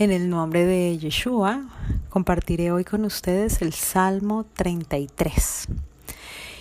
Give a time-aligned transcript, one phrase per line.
[0.00, 1.60] En el nombre de Yeshua,
[2.08, 5.68] compartiré hoy con ustedes el Salmo 33.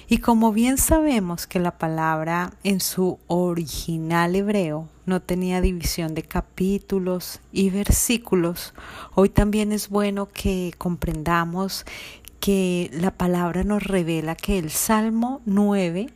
[0.09, 6.23] Y como bien sabemos que la palabra en su original hebreo no tenía división de
[6.23, 8.73] capítulos y versículos,
[9.15, 11.85] hoy también es bueno que comprendamos
[12.41, 16.09] que la palabra nos revela que el Salmo 9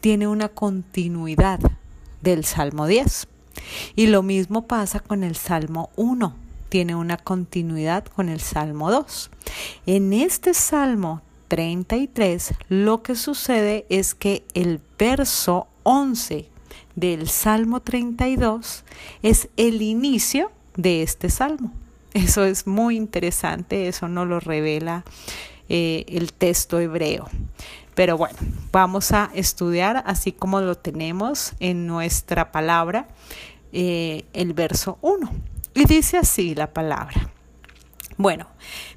[0.00, 1.60] tiene una continuidad
[2.20, 3.28] del Salmo 10.
[3.94, 9.30] Y lo mismo pasa con el Salmo 1 tiene una continuidad con el Salmo 2.
[9.86, 16.48] En este Salmo 33 lo que sucede es que el verso 11
[16.94, 18.84] del Salmo 32
[19.22, 21.72] es el inicio de este Salmo.
[22.14, 25.04] Eso es muy interesante, eso no lo revela
[25.68, 27.28] eh, el texto hebreo.
[27.94, 28.38] Pero bueno,
[28.72, 33.08] vamos a estudiar así como lo tenemos en nuestra palabra,
[33.72, 35.30] eh, el verso 1.
[35.78, 37.30] Y dice así la palabra.
[38.16, 38.48] Bueno,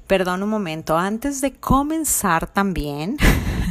[0.08, 3.18] perdón un momento, antes de comenzar también,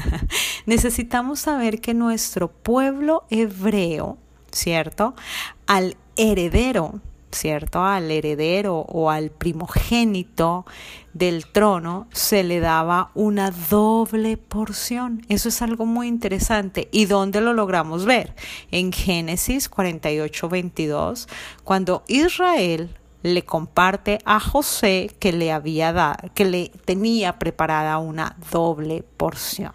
[0.66, 4.18] necesitamos saber que nuestro pueblo hebreo,
[4.54, 5.14] ¿cierto?
[5.68, 7.84] Al heredero, ¿cierto?
[7.84, 10.66] Al heredero o al primogénito
[11.12, 15.26] del trono se le daba una doble porción.
[15.28, 16.88] Eso es algo muy interesante.
[16.94, 18.36] ¿Y dónde lo logramos ver?
[18.72, 21.28] En Génesis 48, 22,
[21.66, 28.36] cuando Israel le comparte a José que le había dado, que le tenía preparada una
[28.52, 29.74] doble porción.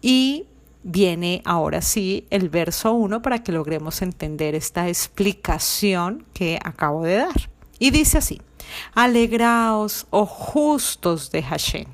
[0.00, 0.46] Y
[0.82, 7.16] viene ahora sí el verso 1 para que logremos entender esta explicación que acabo de
[7.16, 7.50] dar.
[7.78, 8.40] Y dice así:
[8.94, 11.86] Alegraos, oh justos de Hashem.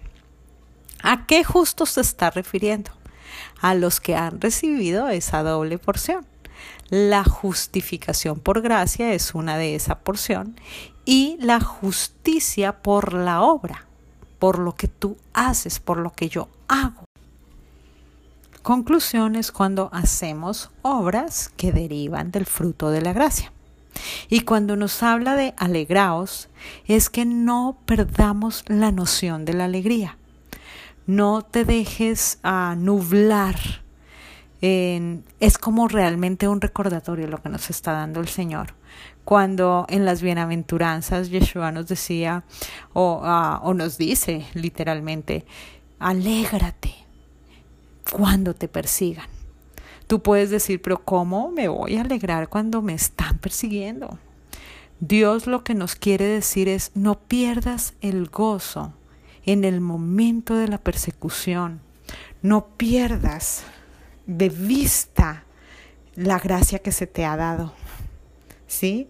[1.03, 2.91] ¿A qué justos se está refiriendo?
[3.61, 6.27] A los que han recibido esa doble porción.
[6.91, 10.57] La justificación por gracia es una de esa porción
[11.05, 13.87] y la justicia por la obra,
[14.39, 17.05] por lo que tú haces, por lo que yo hago.
[18.63, 23.53] Conclusión es cuando hacemos obras que derivan del fruto de la gracia.
[24.29, 26.49] Y cuando nos habla de alegraos,
[26.87, 30.17] es que no perdamos la noción de la alegría.
[31.07, 33.57] No te dejes a nublar
[34.61, 38.75] es como realmente un recordatorio lo que nos está dando el Señor.
[39.25, 42.45] Cuando en las bienaventuranzas Yeshua nos decía
[42.93, 45.45] o, ah, o nos dice literalmente,
[45.99, 46.95] alégrate
[48.11, 49.27] cuando te persigan.
[50.07, 54.19] Tú puedes decir, pero ¿cómo me voy a alegrar cuando me están persiguiendo?
[55.01, 58.95] Dios lo que nos quiere decir es, no pierdas el gozo
[59.45, 61.81] en el momento de la persecución.
[62.43, 63.65] No pierdas
[64.29, 65.45] de vista
[66.15, 67.73] la gracia que se te ha dado.
[68.69, 69.09] ¿Sí?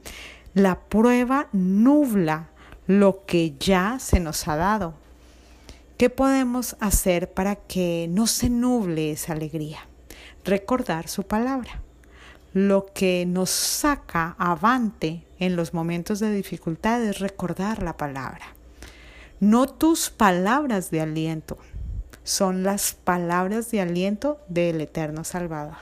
[0.55, 2.49] La prueba nubla
[2.87, 4.95] lo que ya se nos ha dado.
[5.99, 9.81] ¿Qué podemos hacer para que no se nuble esa alegría?
[10.45, 11.83] Recordar su palabra.
[12.55, 18.55] Lo que nos saca avante en los momentos de dificultad es recordar la palabra.
[19.41, 21.59] No tus palabras de aliento,
[22.29, 25.79] son las palabras de aliento del eterno Salvador.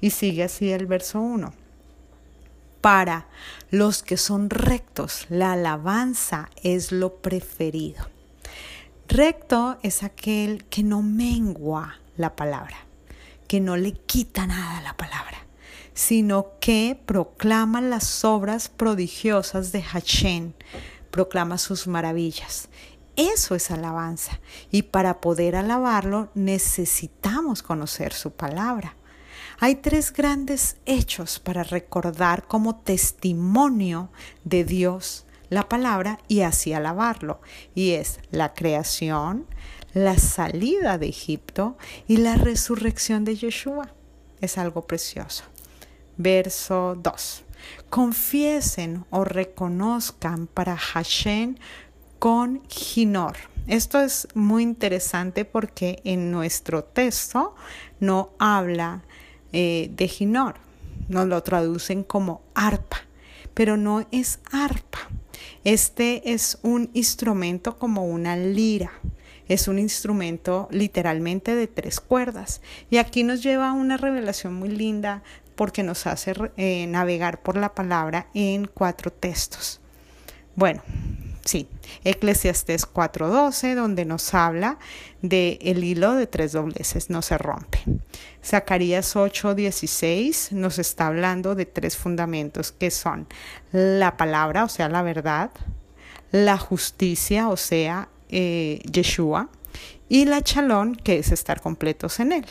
[0.00, 1.52] Y sigue así el verso 1.
[2.80, 3.26] Para
[3.70, 8.08] los que son rectos, la alabanza es lo preferido.
[9.06, 12.78] Recto es aquel que no mengua la palabra,
[13.46, 15.46] que no le quita nada a la palabra,
[15.92, 20.54] sino que proclama las obras prodigiosas de Hashem,
[21.10, 22.70] proclama sus maravillas
[23.16, 24.40] eso es alabanza.
[24.70, 28.96] Y para poder alabarlo necesitamos conocer su palabra.
[29.58, 34.10] Hay tres grandes hechos para recordar como testimonio
[34.44, 37.40] de Dios la palabra y así alabarlo.
[37.74, 39.46] Y es la creación,
[39.94, 43.94] la salida de Egipto y la resurrección de Yeshua.
[44.40, 45.44] Es algo precioso.
[46.18, 47.44] Verso 2.
[47.88, 51.56] Confiesen o reconozcan para Hashem
[52.18, 53.36] con Ginor.
[53.66, 57.54] Esto es muy interesante porque en nuestro texto
[57.98, 59.02] no habla
[59.52, 60.54] eh, de Ginor,
[61.08, 62.98] nos lo traducen como arpa,
[63.54, 65.08] pero no es arpa.
[65.64, 68.92] Este es un instrumento como una lira.
[69.48, 72.60] Es un instrumento literalmente de tres cuerdas.
[72.90, 75.22] Y aquí nos lleva a una revelación muy linda
[75.56, 79.80] porque nos hace eh, navegar por la palabra en cuatro textos.
[80.54, 80.82] Bueno,
[81.46, 81.68] Sí,
[82.02, 84.78] Eclesiastés 4:12, donde nos habla
[85.22, 87.78] de el hilo de tres dobleces, no se rompe.
[88.44, 93.28] Zacarías 8:16 nos está hablando de tres fundamentos que son
[93.70, 95.52] la palabra, o sea, la verdad,
[96.32, 99.48] la justicia, o sea, eh, Yeshua,
[100.08, 102.46] y la chalón, que es estar completos en él.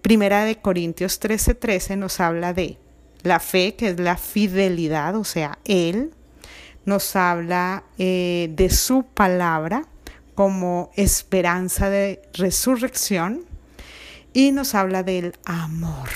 [0.00, 2.78] primera de Corintios 13:13 13 nos habla de
[3.22, 6.12] la fe, que es la fidelidad, o sea, Él.
[6.88, 9.84] Nos habla eh, de su palabra
[10.34, 13.44] como esperanza de resurrección
[14.32, 16.08] y nos habla del amor.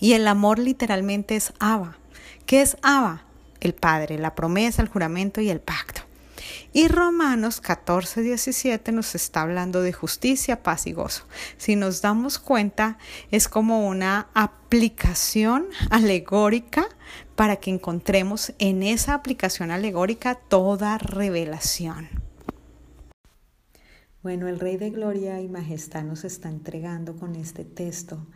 [0.00, 1.98] Y el amor literalmente es Abba.
[2.46, 3.24] ¿Qué es Abba?
[3.60, 6.00] El Padre, la promesa, el juramento y el pacto.
[6.72, 11.24] Y Romanos 14, 17 nos está hablando de justicia, paz y gozo.
[11.56, 12.98] Si nos damos cuenta,
[13.30, 16.86] es como una aplicación alegórica
[17.36, 22.08] para que encontremos en esa aplicación alegórica toda revelación.
[24.22, 28.26] Bueno, el Rey de Gloria y Majestad nos está entregando con este texto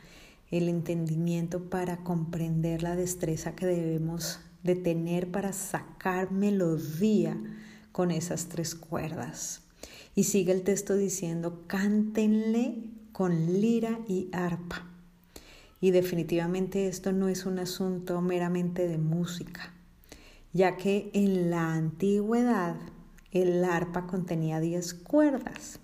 [0.50, 7.36] el entendimiento para comprender la destreza que debemos de tener para sacar melodía
[7.94, 9.60] con esas tres cuerdas.
[10.16, 14.84] Y sigue el texto diciendo, cántenle con lira y arpa.
[15.80, 19.72] Y definitivamente esto no es un asunto meramente de música,
[20.52, 22.74] ya que en la antigüedad
[23.30, 25.78] el arpa contenía diez cuerdas.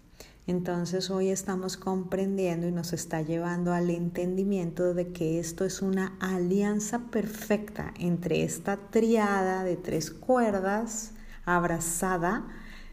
[0.48, 6.16] Entonces hoy estamos comprendiendo y nos está llevando al entendimiento de que esto es una
[6.18, 11.12] alianza perfecta entre esta triada de tres cuerdas
[11.44, 12.46] abrazada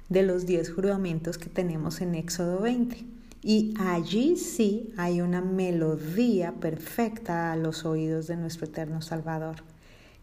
[0.09, 3.05] de los diez juramentos que tenemos en Éxodo 20.
[3.43, 9.57] Y allí sí hay una melodía perfecta a los oídos de nuestro eterno Salvador,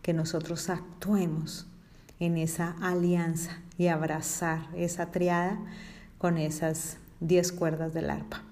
[0.02, 1.66] que nosotros actuemos
[2.20, 5.58] en esa alianza y abrazar esa triada
[6.18, 8.42] con esas diez cuerdas del arpa.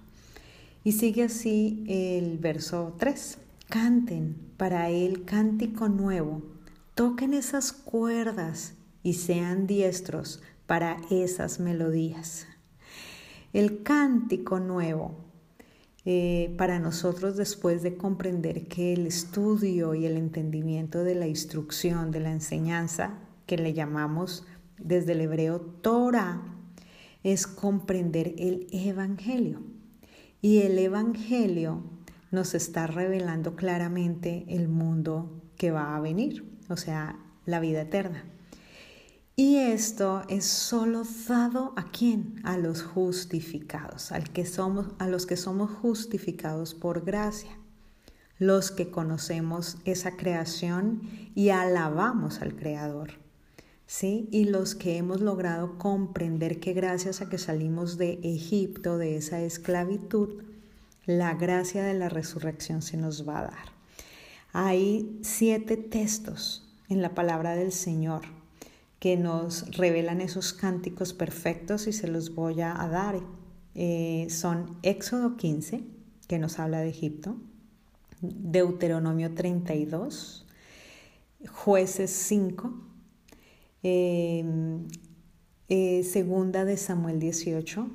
[0.84, 3.38] Y sigue así el verso 3.
[3.68, 6.42] Canten para él cántico nuevo,
[6.94, 12.46] toquen esas cuerdas y sean diestros para esas melodías.
[13.52, 15.16] El cántico nuevo
[16.04, 22.10] eh, para nosotros después de comprender que el estudio y el entendimiento de la instrucción,
[22.10, 24.44] de la enseñanza, que le llamamos
[24.78, 26.42] desde el hebreo Torah,
[27.22, 29.62] es comprender el Evangelio.
[30.40, 31.84] Y el Evangelio
[32.32, 38.24] nos está revelando claramente el mundo que va a venir, o sea, la vida eterna.
[39.44, 42.40] Y esto es solo dado a quién?
[42.44, 47.50] A los justificados, al que somos, a los que somos justificados por gracia,
[48.38, 51.02] los que conocemos esa creación
[51.34, 53.14] y alabamos al Creador.
[53.84, 54.28] ¿Sí?
[54.30, 59.40] Y los que hemos logrado comprender que gracias a que salimos de Egipto, de esa
[59.40, 60.40] esclavitud,
[61.04, 63.72] la gracia de la resurrección se nos va a dar.
[64.52, 68.22] Hay siete textos en la palabra del Señor
[69.02, 73.18] que nos revelan esos cánticos perfectos y se los voy a dar.
[73.74, 75.82] Eh, son Éxodo 15,
[76.28, 77.34] que nos habla de Egipto,
[78.20, 80.46] Deuteronomio 32,
[81.48, 82.74] Jueces 5,
[83.82, 84.86] em,
[85.68, 87.90] eh, Segunda de Samuel 18,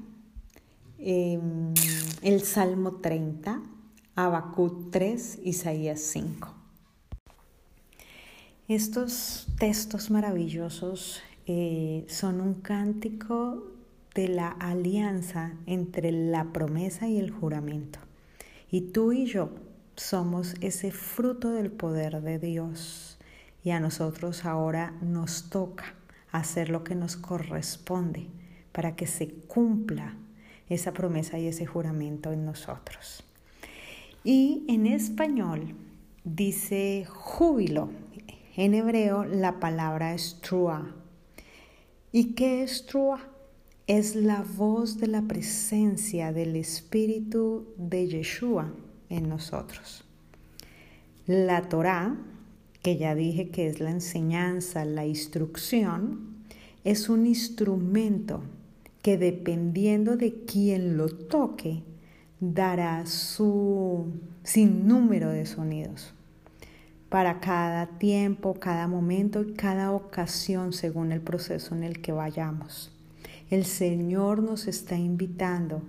[0.97, 1.73] em,
[2.21, 3.63] el Salmo 30,
[4.13, 6.56] Habacuc 3, Isaías 5.
[8.67, 13.63] Estos textos maravillosos eh, son un cántico
[14.13, 17.99] de la alianza entre la promesa y el juramento.
[18.69, 19.51] Y tú y yo
[19.95, 23.17] somos ese fruto del poder de Dios.
[23.63, 25.95] Y a nosotros ahora nos toca
[26.33, 28.27] hacer lo que nos corresponde
[28.73, 30.17] para que se cumpla
[30.67, 33.23] esa promesa y ese juramento en nosotros.
[34.25, 35.73] Y en español
[36.25, 37.89] dice júbilo,
[38.57, 40.95] en hebreo la palabra es trua.
[42.11, 43.19] ¿Y qué es trua?
[43.85, 48.73] Es la voz de la presencia del Espíritu de Yeshua
[49.09, 50.03] en nosotros.
[51.27, 52.17] La Torah,
[52.81, 56.37] que ya dije que es la enseñanza, la instrucción,
[56.83, 58.41] es un instrumento
[59.03, 61.83] que dependiendo de quién lo toque,
[62.39, 64.07] dará su
[64.43, 66.16] sinnúmero de sonidos
[67.09, 72.91] para cada tiempo, cada momento y cada ocasión según el proceso en el que vayamos.
[73.49, 75.81] El Señor nos está invitando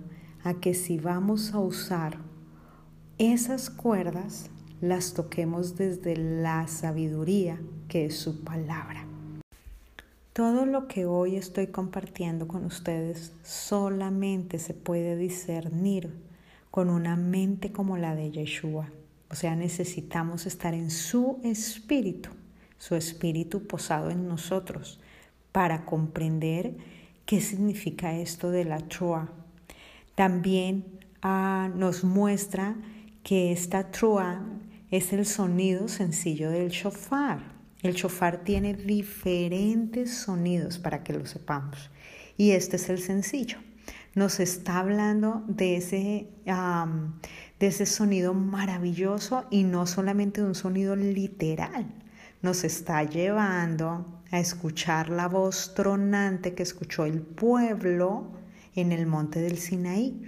[0.43, 2.17] a que si vamos a usar
[3.17, 4.49] esas cuerdas,
[4.79, 7.59] las toquemos desde la sabiduría
[7.89, 9.05] que es su palabra.
[10.31, 16.13] Todo lo que hoy estoy compartiendo con ustedes solamente se puede discernir
[16.71, 18.89] con una mente como la de Yeshua.
[19.31, 22.29] O sea, necesitamos estar en su espíritu,
[22.77, 24.99] su espíritu posado en nosotros,
[25.51, 26.75] para comprender
[27.25, 29.29] qué significa esto de la trua.
[30.15, 30.85] También
[31.21, 32.75] ah, nos muestra
[33.23, 34.41] que esta trua
[34.89, 37.39] es el sonido sencillo del shofar.
[37.83, 41.89] El shofar tiene diferentes sonidos para que lo sepamos.
[42.35, 43.57] Y este es el sencillo.
[44.15, 50.95] Nos está hablando de ese, de ese sonido maravilloso y no solamente de un sonido
[50.95, 51.85] literal.
[52.41, 58.31] Nos está llevando a escuchar la voz tronante que escuchó el pueblo
[58.75, 60.21] en el monte del Sinaí,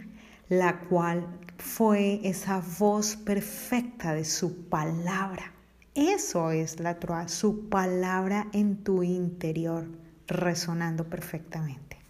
[0.50, 1.26] la cual
[1.58, 5.54] fue esa voz perfecta de su palabra.
[5.96, 9.88] Eso es la Troa, su palabra en tu interior,
[10.28, 12.01] resonando perfectamente.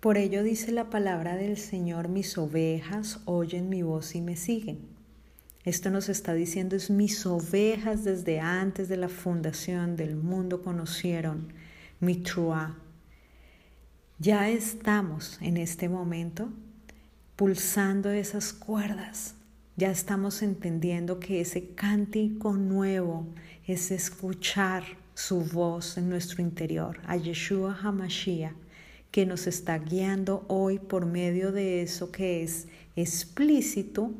[0.00, 4.78] Por ello dice la palabra del Señor, mis ovejas oyen mi voz y me siguen.
[5.62, 11.52] Esto nos está diciendo es mis ovejas desde antes de la fundación del mundo conocieron
[12.00, 12.78] mi Trua.
[14.18, 16.48] Ya estamos en este momento
[17.36, 19.34] pulsando esas cuerdas.
[19.76, 23.26] Ya estamos entendiendo que ese cántico nuevo
[23.66, 28.54] es escuchar su voz en nuestro interior, a Yeshua HaMashiach,
[29.10, 34.12] que nos está guiando hoy por medio de eso que es explícito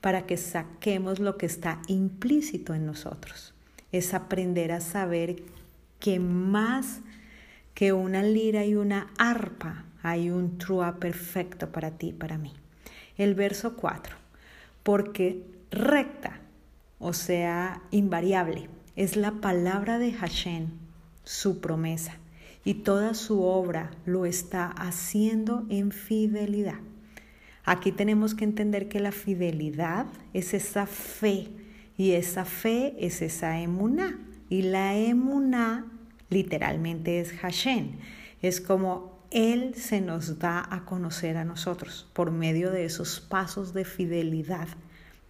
[0.00, 3.54] para que saquemos lo que está implícito en nosotros.
[3.92, 5.36] Es aprender a saber
[6.00, 7.00] que más
[7.74, 12.52] que una lira y una arpa hay un trua perfecto para ti y para mí
[13.16, 14.16] el verso 4,
[14.82, 16.40] porque recta,
[16.98, 20.68] o sea, invariable, es la palabra de Hashem,
[21.24, 22.16] su promesa,
[22.64, 26.80] y toda su obra lo está haciendo en fidelidad.
[27.64, 31.48] Aquí tenemos que entender que la fidelidad es esa fe
[31.96, 35.86] y esa fe es esa emuná y la emuná
[36.28, 37.92] literalmente es Hashem.
[38.40, 43.72] Es como él se nos da a conocer a nosotros por medio de esos pasos
[43.72, 44.68] de fidelidad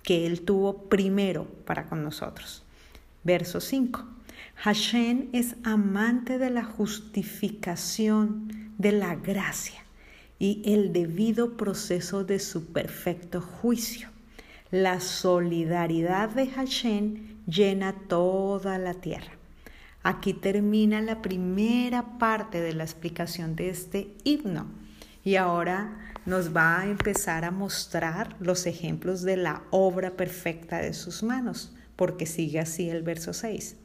[0.03, 2.65] que Él tuvo primero para con nosotros.
[3.23, 4.12] Verso 5.
[4.63, 9.81] Hashem es amante de la justificación de la gracia
[10.39, 14.09] y el debido proceso de su perfecto juicio.
[14.71, 19.33] La solidaridad de Hashem llena toda la tierra.
[20.05, 24.67] Aquí termina la primera parte de la explicación de este himno
[25.25, 30.95] y ahora nos va a empezar a mostrar los ejemplos de la obra perfecta de
[30.95, 33.82] sus manos, porque sigue así el verso 6.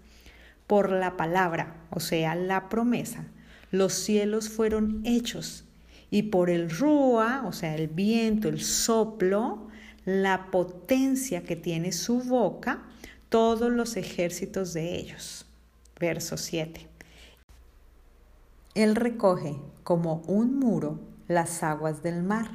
[0.68, 3.26] Por la palabra, o sea, la promesa,
[3.72, 5.66] los cielos fueron hechos
[6.12, 9.68] y por el rúa, o sea, el viento, el soplo,
[10.06, 12.84] la potencia que tiene su boca,
[13.30, 15.48] todos los ejércitos de ellos
[16.00, 16.88] verso 7.
[18.76, 22.50] Él recoge como un muro las aguas del mar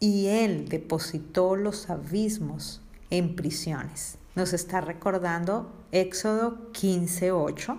[0.00, 2.80] y él depositó los abismos
[3.10, 4.18] en prisiones.
[4.34, 7.78] Nos está recordando Éxodo 15:8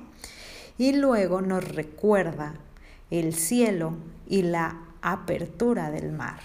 [0.78, 2.54] y luego nos recuerda
[3.10, 3.96] el cielo
[4.28, 6.40] y la apertura del mar.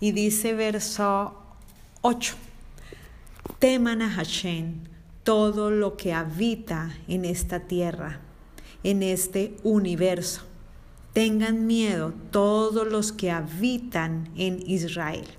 [0.00, 1.34] Y dice verso
[2.02, 2.36] 8,
[3.58, 4.84] teman a Hashem
[5.24, 8.20] todo lo que habita en esta tierra,
[8.84, 10.42] en este universo.
[11.12, 15.37] Tengan miedo todos los que habitan en Israel.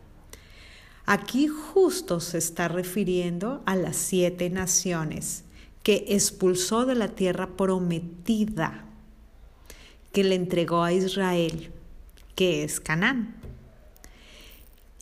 [1.11, 5.43] Aquí justo se está refiriendo a las siete naciones
[5.81, 8.85] que expulsó de la tierra prometida,
[10.11, 11.71] que le entregó a Israel,
[12.35, 13.33] que es Canaán.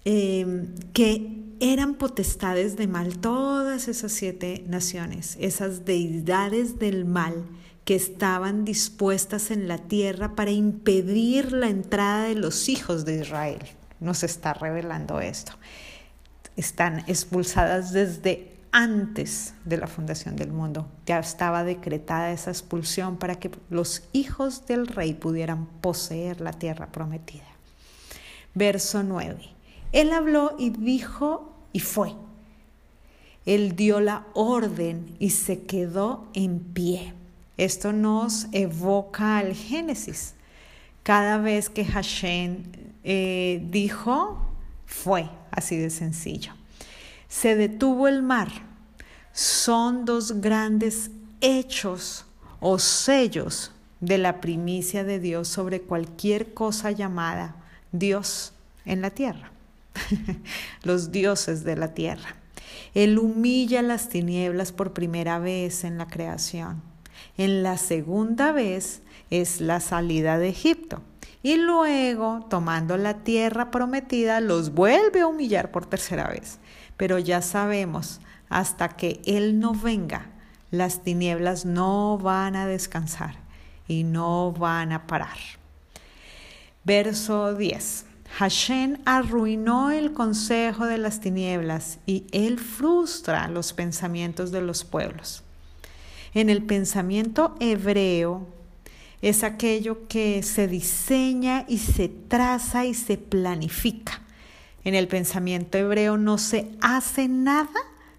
[0.06, 7.44] Em, que eran potestades de mal todas esas siete naciones, esas deidades del mal
[7.84, 13.60] que estaban dispuestas en la tierra para impedir la entrada de los hijos de Israel.
[14.00, 15.52] Nos está revelando esto.
[16.58, 20.88] Están expulsadas desde antes de la fundación del mundo.
[21.06, 26.88] Ya estaba decretada esa expulsión para que los hijos del rey pudieran poseer la tierra
[26.92, 27.46] prometida.
[28.54, 29.38] Verso 9.
[29.92, 32.14] Él habló y dijo y fue.
[33.46, 37.14] Él dio la orden y se quedó en pie.
[37.56, 40.36] Esto nos evoca al Génesis.
[41.04, 42.64] Cada vez que Hashem
[43.04, 44.47] eh, dijo,
[44.88, 46.54] fue así de sencillo.
[47.28, 48.48] Se detuvo el mar.
[49.34, 52.26] Son dos grandes hechos
[52.60, 57.56] o sellos de la primicia de Dios sobre cualquier cosa llamada
[57.92, 58.54] Dios
[58.86, 59.52] en la tierra.
[60.84, 62.36] los dioses de la tierra.
[62.94, 66.82] Él humilla las tinieblas por primera vez en la creación.
[67.38, 71.02] En la segunda vez es la salida de Egipto.
[71.44, 76.60] Y luego, tomando la tierra prometida, los vuelve a humillar por tercera vez.
[76.98, 80.28] Pero ya sabemos, hasta que Él no venga,
[80.72, 83.36] las tinieblas no van a descansar
[83.88, 85.38] y no van a parar.
[86.84, 88.06] Verso 10.
[88.38, 95.44] Hashem arruinó el consejo de las tinieblas y él frustra los pensamientos de los pueblos.
[96.34, 98.48] En el pensamiento hebreo
[99.22, 104.22] es aquello que se diseña y se traza y se planifica.
[104.84, 107.70] En el pensamiento hebreo no se hace nada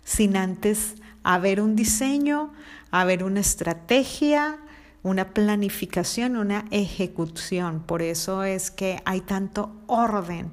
[0.04, 2.52] sin antes haber un diseño,
[2.90, 4.58] haber una estrategia,
[5.02, 7.82] una planificación, una ejecución.
[7.84, 10.52] Por eso es que hay tanto orden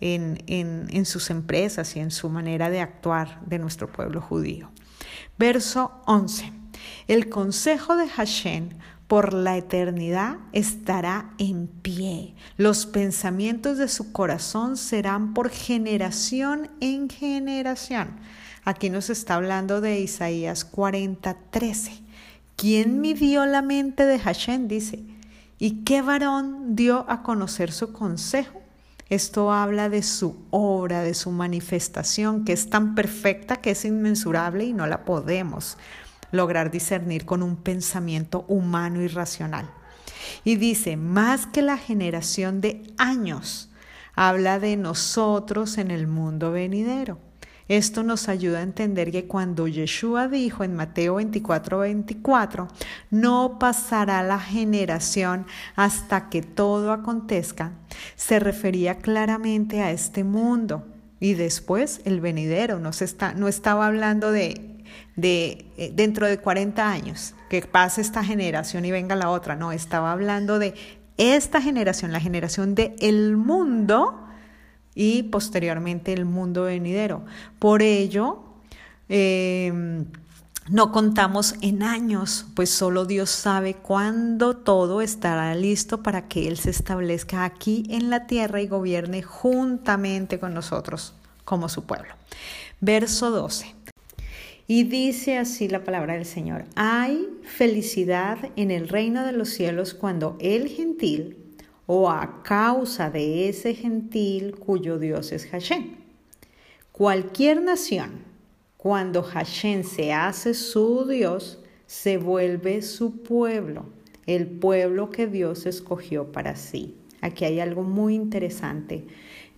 [0.00, 4.70] en, en, sus empresas y en su manera de actuar de nuestro pueblo judío.
[5.38, 6.52] Verso 11.
[7.08, 8.70] El consejo de Hashem
[9.08, 12.34] por la eternidad estará en pie.
[12.56, 18.16] Los pensamientos de su corazón serán por generación en generación.
[18.64, 21.92] Aquí nos está hablando de Isaías 40, 13.
[22.56, 24.66] ¿Quién midió la mente de Hashem?
[24.66, 25.04] Dice.
[25.58, 28.60] ¿Y qué varón dio a conocer su consejo?
[29.08, 34.64] Esto habla de su obra, de su manifestación, que es tan perfecta que es inmensurable
[34.64, 35.78] y no la podemos
[36.32, 39.70] lograr discernir con un pensamiento humano y racional.
[40.44, 43.70] Y dice, más que la generación de años,
[44.14, 47.18] habla de nosotros en el mundo venidero.
[47.68, 52.68] Esto nos ayuda a entender que cuando Yeshua dijo en Mateo 24, 24,
[53.10, 57.72] no pasará la generación hasta que todo acontezca,
[58.14, 60.86] se refería claramente a este mundo
[61.18, 62.78] y después el venidero.
[62.78, 64.75] No, está, no estaba hablando de,
[65.16, 69.56] de eh, dentro de 40 años, que pase esta generación y venga la otra.
[69.56, 70.74] No, estaba hablando de
[71.16, 74.22] esta generación, la generación del el mundo
[74.94, 77.24] y posteriormente el mundo venidero.
[77.58, 78.42] Por ello,
[79.08, 80.06] em,
[80.68, 86.58] no contamos en años, pues solo Dios sabe cuándo todo estará listo para que Él
[86.58, 92.14] se establezca aquí en la tierra y gobierne juntamente con nosotros como su pueblo.
[92.80, 93.75] Verso 12.
[94.68, 99.94] Y dice así la palabra del Señor, hay felicidad en el reino de los cielos
[99.94, 101.36] cuando el gentil
[101.86, 105.96] o a causa de ese gentil cuyo Dios es Hashem.
[106.90, 108.24] Cualquier nación,
[108.76, 113.86] cuando Hashem se hace su Dios, se vuelve su pueblo,
[114.26, 116.96] el pueblo que Dios escogió para sí.
[117.20, 119.04] Aquí hay algo muy interesante,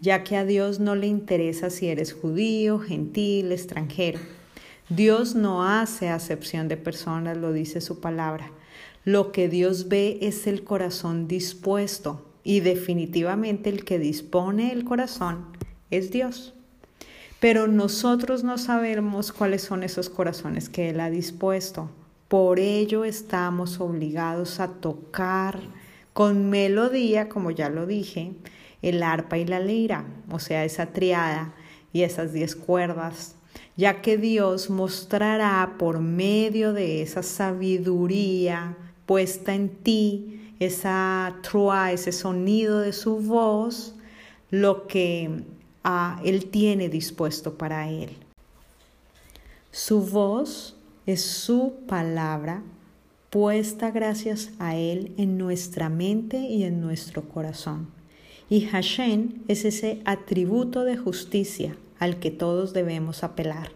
[0.01, 4.21] ya que a Dios no le interesa si eres judío, gentil, extranjero.
[4.91, 8.51] Dios no hace acepción de personas, lo dice su palabra.
[9.05, 15.45] Lo que Dios ve es el corazón dispuesto y definitivamente el que dispone el corazón
[15.91, 16.55] es Dios.
[17.39, 21.91] Pero nosotros no sabemos cuáles son esos corazones que Él ha dispuesto.
[22.29, 25.61] Por ello estamos obligados a tocar
[26.15, 28.33] con melodía, como ya lo dije,
[28.81, 31.53] el arpa y la lira, o sea, esa triada
[31.93, 33.38] y esas diez cuerdas
[33.79, 42.11] ya que Dios mostrará por medio de esa sabiduría puesta en ti, esa trua, ese
[42.11, 43.95] sonido de su voz,
[44.51, 45.45] lo que
[45.85, 48.11] ah, Él tiene dispuesto para Él.
[49.71, 52.65] Su voz es su palabra
[53.31, 57.87] puesta gracias a Él en nuestra mente y en nuestro corazón.
[58.51, 63.71] Y Hashem es ese atributo de justicia al que todos debemos apelar.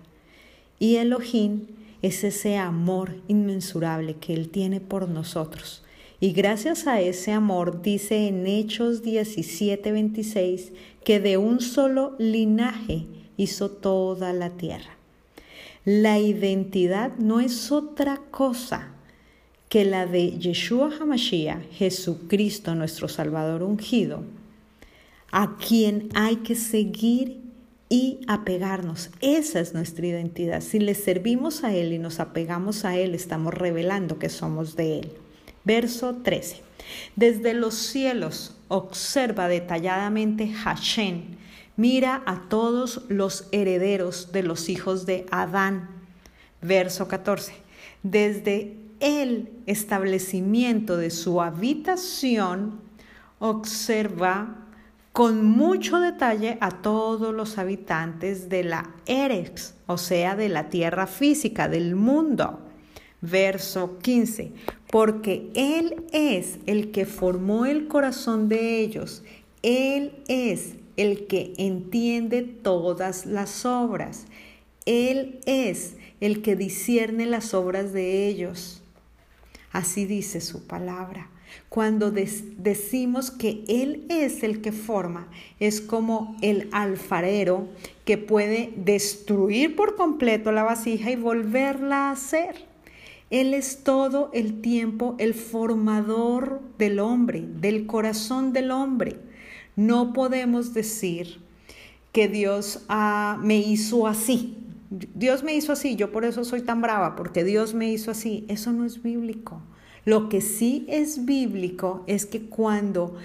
[0.79, 1.67] Y Elohim
[2.03, 5.83] es ese amor inmensurable que Él tiene por nosotros.
[6.21, 10.73] Y gracias a ese amor dice en Hechos 17:26
[11.05, 13.07] que de un solo linaje
[13.37, 14.97] hizo toda la tierra.
[15.85, 18.93] La identidad no es otra cosa
[19.69, 24.23] que la de Yeshua HaMashiach, Jesucristo nuestro Salvador ungido,
[25.33, 27.42] a quien hay que seguir
[27.93, 29.11] y apegarnos.
[29.21, 30.63] Esa es nuestra identidad.
[30.63, 35.01] Si le servimos a Él y nos apegamos a Él, estamos revelando que somos de
[35.01, 35.13] Él.
[35.65, 36.63] Verso 13.
[37.17, 41.37] Desde los cielos observa detalladamente Hashem.
[41.77, 45.91] Mira a todos los herederos de los hijos de Adán.
[46.63, 47.53] Verso 14.
[48.03, 52.81] Desde el establecimiento de su habitación,
[53.39, 54.62] observa
[55.13, 61.07] con mucho detalle a todos los habitantes de la Erex, o sea, de la tierra
[61.07, 62.61] física, del mundo.
[63.21, 64.53] Verso 15,
[64.91, 69.23] porque Él es el que formó el corazón de ellos,
[69.63, 74.27] Él es el que entiende todas las obras,
[74.87, 78.83] Él es el que discierne las obras de ellos.
[79.71, 81.32] Así dice su palabra.
[81.69, 87.69] Cuando decimos que Él es el que forma, es como el alfarero
[88.05, 92.67] que puede destruir por completo la vasija y volverla a hacer.
[93.31, 99.17] Él es todo el tiempo el formador del hombre, del corazón del hombre.
[99.75, 101.41] No podemos decir
[102.13, 104.59] que Dios ah, me hizo así.
[104.91, 108.45] Dios me hizo así, yo por eso soy tan brava, porque Dios me hizo así.
[108.49, 109.63] Eso no es bíblico.
[110.05, 113.17] Lo que sí es bíblico es que cuando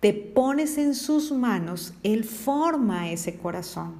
[0.00, 3.94] te pones en sus manos, Él forma ese corazón.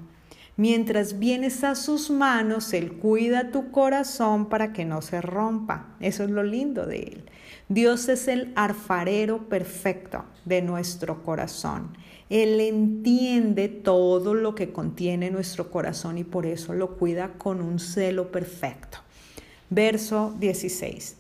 [0.57, 5.95] Mientras vienes a sus manos, Él cuida tu corazón para que no se rompa.
[6.01, 7.25] Eso es lo lindo de Él.
[7.69, 11.97] Dios es el alfarero perfecto de nuestro corazón.
[12.29, 17.79] Él entiende todo lo que contiene nuestro corazón y por eso lo cuida con un
[17.79, 18.99] celo perfecto.
[19.71, 21.17] Verso 16.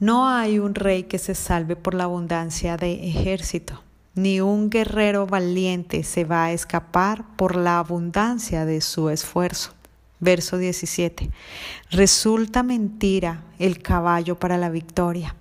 [0.00, 3.82] No hay un rey que se salve por la abundancia de ejército,
[4.14, 9.74] ni un guerrero valiente se va a escapar por la abundancia de su esfuerzo.
[10.18, 11.30] Verso 17.
[11.90, 15.36] Resulta mentira el caballo para la victoria.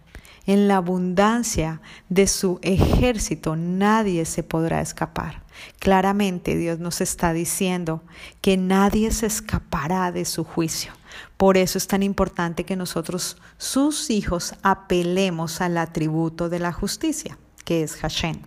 [0.45, 5.41] En la abundancia de su ejército nadie se podrá escapar.
[5.80, 8.04] Claramente Dios nos está diciendo
[8.41, 10.98] que nadie se escapará de su juicio.
[11.38, 17.38] Por eso es tan importante que nosotros, sus hijos, apelemos al atributo de la justicia,
[17.65, 18.39] que es Hashem.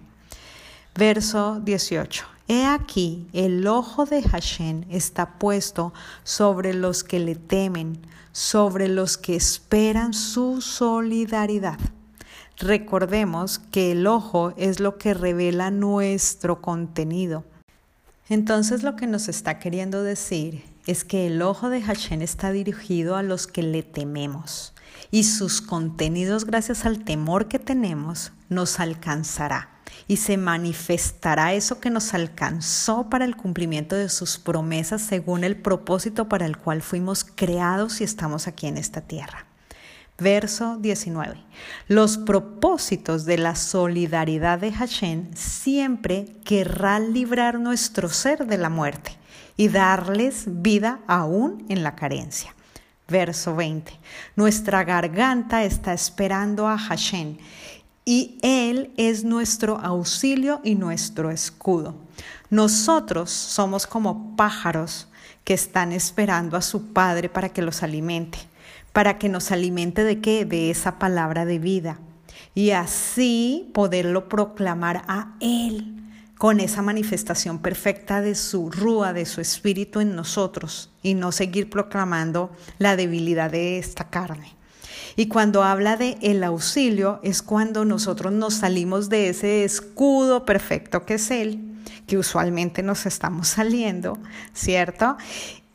[0.94, 2.26] Verso 18.
[2.48, 7.98] He aquí, el ojo de Hashem está puesto sobre los que le temen,
[8.32, 11.78] sobre los que esperan su solidaridad.
[12.58, 17.44] Recordemos que el ojo es lo que revela nuestro contenido.
[18.28, 23.16] Entonces lo que nos está queriendo decir es que el ojo de Hashem está dirigido
[23.16, 24.74] a los que le tememos
[25.10, 29.68] y sus contenidos gracias al temor que tenemos nos alcanzará
[30.08, 35.56] y se manifestará eso que nos alcanzó para el cumplimiento de sus promesas según el
[35.56, 39.46] propósito para el cual fuimos creados y estamos aquí en esta tierra.
[40.18, 41.36] Verso 19.
[41.88, 49.18] Los propósitos de la solidaridad de Hashem siempre querrán librar nuestro ser de la muerte
[49.62, 52.52] y darles vida aún en la carencia.
[53.06, 53.92] Verso 20.
[54.34, 57.36] Nuestra garganta está esperando a Hashem
[58.04, 61.94] y Él es nuestro auxilio y nuestro escudo.
[62.50, 65.06] Nosotros somos como pájaros
[65.44, 68.38] que están esperando a su Padre para que los alimente.
[68.92, 70.44] ¿Para que nos alimente de qué?
[70.44, 72.00] De esa palabra de vida.
[72.52, 76.01] Y así poderlo proclamar a Él
[76.42, 81.70] con esa manifestación perfecta de su rúa, de su espíritu en nosotros y no seguir
[81.70, 84.56] proclamando la debilidad de esta carne.
[85.14, 91.06] Y cuando habla de el auxilio es cuando nosotros nos salimos de ese escudo perfecto
[91.06, 91.60] que es Él,
[92.08, 94.18] que usualmente nos estamos saliendo,
[94.52, 95.16] ¿cierto?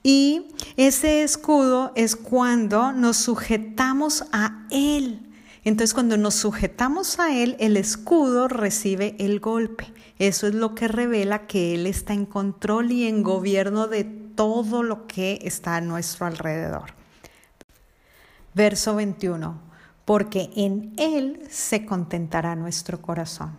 [0.04, 5.30] Y ese escudo es cuando nos sujetamos a Él.
[5.64, 9.94] Entonces cuando nos sujetamos a Él, el escudo recibe el golpe.
[10.20, 14.84] Eso es lo que revela que Él está en control y en gobierno de todo
[14.84, 16.94] lo que está a nuestro alrededor.
[18.54, 19.68] Verso 21.
[20.06, 23.58] Porque en Él se contentará nuestro corazón.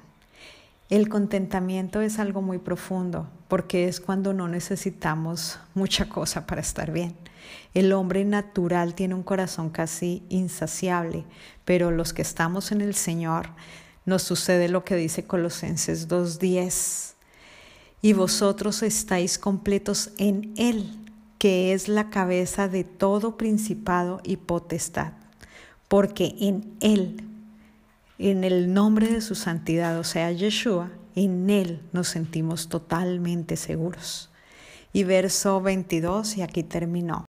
[0.89, 6.93] El contentamiento es algo muy profundo porque es cuando no necesitamos mucha cosa para estar
[6.93, 7.15] bien.
[7.75, 11.25] El hombre natural tiene un corazón casi insaciable,
[11.65, 13.51] pero los que estamos en el Señor
[14.09, 17.13] nos sucede lo que dice Colosenses 2.10.
[18.01, 20.99] Y vosotros estáis completos en Él,
[21.39, 25.13] que es la cabeza de todo principado y potestad,
[25.89, 27.23] porque en Él,
[28.19, 34.31] en el nombre de su santidad, o sea, Yeshua, en Él nos sentimos totalmente seguros.
[34.95, 37.27] Y verso 22, y aquí terminó.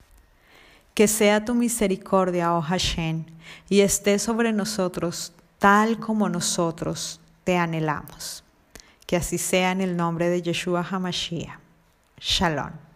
[0.94, 3.24] Que sea tu misericordia, oh Hashem,
[3.68, 8.42] y esté sobre nosotros tal como nosotros te anhelamos.
[9.06, 11.60] Que así sea en el nombre de Yeshua HaMashiach.
[12.18, 12.91] Shalom.